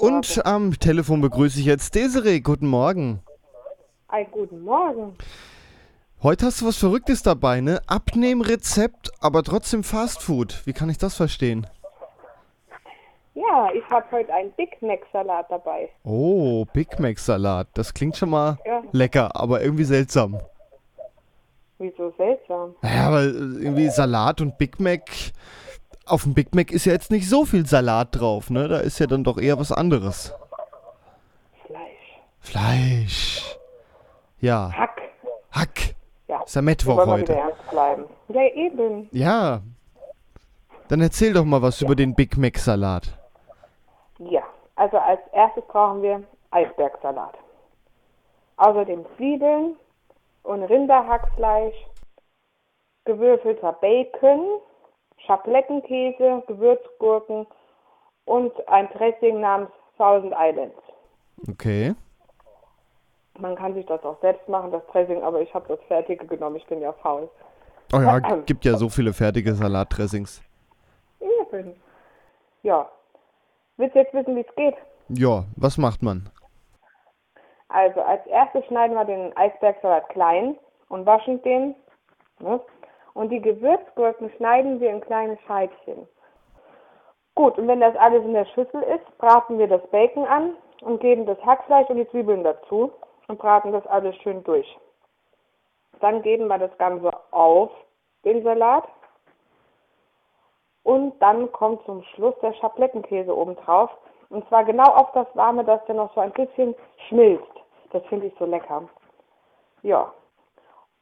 [0.00, 2.40] Und am Telefon begrüße ich jetzt Desiree.
[2.40, 3.20] Guten Morgen.
[4.08, 5.14] Ein guten Morgen.
[6.22, 7.80] Heute hast du was Verrücktes dabei, ne?
[7.86, 10.62] Abnehmrezept, aber trotzdem Fastfood.
[10.66, 11.66] Wie kann ich das verstehen?
[13.34, 15.88] Ja, ich habe heute einen Big Mac Salat dabei.
[16.04, 17.68] Oh, Big Mac Salat.
[17.74, 18.82] Das klingt schon mal Ja.
[18.92, 20.40] lecker, aber irgendwie seltsam.
[21.78, 22.74] Wieso seltsam?
[22.82, 25.02] Naja, weil äh, irgendwie Salat und Big Mac.
[26.10, 28.66] Auf dem Big Mac ist ja jetzt nicht so viel Salat drauf, ne?
[28.66, 30.34] Da ist ja dann doch eher was anderes.
[31.64, 32.20] Fleisch.
[32.40, 33.56] Fleisch.
[34.40, 35.00] Ja, Hack.
[35.52, 35.94] Hack.
[36.26, 36.42] Ja.
[36.42, 37.38] Ist ja Mittwoch heute.
[38.28, 39.08] Ja, eben.
[39.12, 39.60] Ja.
[40.88, 43.16] Dann erzähl doch mal was über den Big Mac Salat.
[44.18, 44.42] Ja.
[44.74, 47.38] Also als erstes brauchen wir Eisbergsalat.
[48.56, 49.76] Außerdem Zwiebeln
[50.42, 51.76] und Rinderhackfleisch,
[53.04, 54.60] gewürfelter Bacon,
[55.26, 57.46] Schablettenkäse, Gewürzgurken
[58.24, 60.76] und ein Dressing namens Thousand Islands.
[61.48, 61.94] Okay.
[63.38, 66.56] Man kann sich das auch selbst machen, das Dressing, aber ich habe das fertige genommen,
[66.56, 67.28] ich bin ja faul.
[67.92, 70.42] Oh ja, gibt ja so viele fertige Salatdressings.
[71.20, 71.74] Eben.
[72.62, 72.88] Ja.
[73.76, 74.76] Willst du jetzt wissen, wie es geht?
[75.08, 76.28] Ja, was macht man?
[77.68, 80.56] Also als erstes schneiden wir den Eisbergsalat klein
[80.88, 81.74] und waschen den.
[82.40, 82.60] Ne?
[83.14, 86.06] Und die Gewürzgurken schneiden wir in kleine Scheibchen.
[87.34, 91.00] Gut, und wenn das alles in der Schüssel ist, braten wir das Bacon an und
[91.00, 92.92] geben das Hackfleisch und die Zwiebeln dazu
[93.28, 94.78] und braten das alles schön durch.
[96.00, 97.70] Dann geben wir das Ganze auf
[98.24, 98.84] den Salat
[100.82, 103.90] und dann kommt zum Schluss der Schablettenkäse oben drauf.
[104.28, 106.74] Und zwar genau auf das Warme, dass der noch so ein bisschen
[107.08, 107.46] schmilzt.
[107.90, 108.88] Das finde ich so lecker.
[109.82, 110.12] Ja.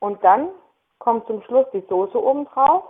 [0.00, 0.50] Und dann
[0.98, 2.84] kommt zum Schluss die Soße oben drauf.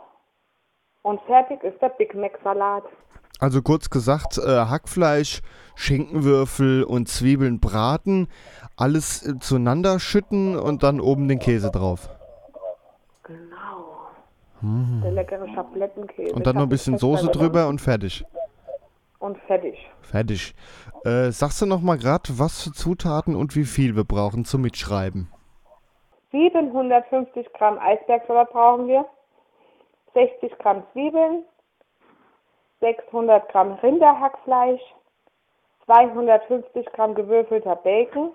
[1.03, 2.85] Und fertig ist der Big Mac Salat.
[3.41, 5.43] Also kurz gesagt, äh, Hackfleisch,
[5.77, 8.27] Schinkenwürfel und Zwiebeln braten,
[8.77, 12.09] alles äh, zueinander schütten und dann oben den Käse drauf.
[13.23, 14.09] Genau.
[14.61, 16.33] Der leckere Schablettenkäse.
[16.33, 16.37] Mhm.
[16.37, 18.25] Und dann noch ein bisschen Soße drüber und fertig.
[19.21, 19.89] Und fertig.
[20.01, 20.55] Fertig.
[21.05, 24.63] Äh, sagst du noch mal gerade, was für Zutaten und wie viel wir brauchen zum
[24.63, 25.29] Mitschreiben?
[26.33, 29.05] 750 Gramm Eisbergsalat brauchen wir.
[30.15, 31.45] 60 Gramm Zwiebeln.
[32.81, 34.83] 600 Gramm Rinderhackfleisch.
[35.87, 38.33] 250 Gramm gewürfelter Bacon.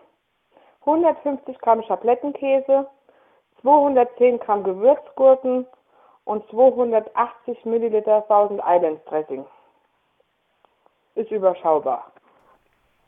[0.81, 2.87] 150 Gramm Schablettenkäse.
[3.61, 5.65] 210 Gramm Gewürzgurken
[6.25, 9.45] und 280 Milliliter Thousand Islands Dressing.
[11.15, 12.11] Ist überschaubar.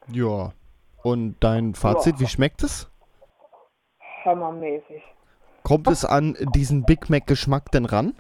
[0.07, 0.51] Ja.
[1.03, 2.89] Und dein Fazit, wie schmeckt es?
[4.25, 5.03] Hammermäßig.
[5.63, 8.13] Kommt es an diesen Big Mac Geschmack denn ran?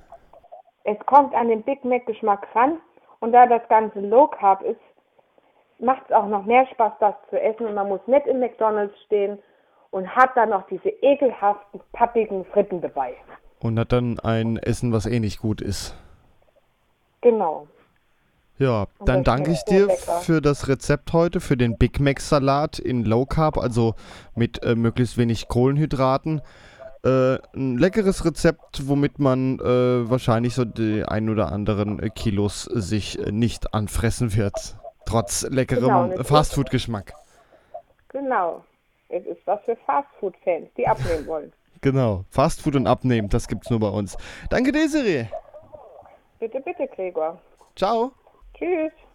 [0.83, 2.79] Es kommt an den Big Mac Geschmack ran
[3.19, 4.79] und da das Ganze Low Carb ist,
[5.79, 8.93] macht es auch noch mehr Spaß, das zu essen und man muss nicht im McDonalds
[9.05, 9.39] stehen
[9.91, 13.15] und hat dann noch diese ekelhaften, pappigen Fritten dabei.
[13.61, 15.95] Und hat dann ein Essen, was eh nicht gut ist.
[17.21, 17.67] Genau.
[18.57, 19.89] Ja, dann danke ich dir
[20.21, 23.95] für das Rezept heute, für den Big Mac Salat in Low Carb, also
[24.33, 26.41] mit äh, möglichst wenig Kohlenhydraten.
[27.03, 32.63] Äh, ein leckeres Rezept, womit man äh, wahrscheinlich so die ein oder anderen äh, Kilos
[32.63, 34.77] sich äh, nicht anfressen wird.
[35.05, 37.13] Trotz Genau, leckerem es Fastfood-Geschmack.
[38.07, 38.63] Genau.
[39.09, 41.53] Es ist was für Fastfood-Fans, die abnehmen wollen.
[41.81, 42.23] Genau.
[42.29, 44.17] Fastfood und Abnehmen, das gibt's nur bei uns.
[44.49, 45.25] Danke, Desiree.
[46.39, 47.39] Bitte, bitte, Gregor.
[47.75, 48.13] Ciao.
[48.57, 48.95] Tschüss.